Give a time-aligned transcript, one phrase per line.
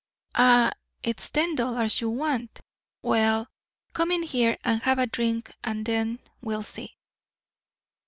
[0.33, 0.71] "Ah,
[1.03, 2.59] it's ten dollars you want.
[3.03, 3.47] Well,
[3.93, 6.97] come in here and have a drink and then we'll see."